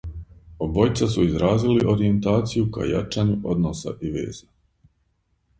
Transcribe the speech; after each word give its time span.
Обојица 0.67 1.09
су 1.15 1.25
изразили 1.31 1.85
оријентацију 1.93 2.67
ка 2.79 2.89
јачању 2.95 3.39
односа 3.53 3.95
и 4.09 4.15
веза. 4.19 4.49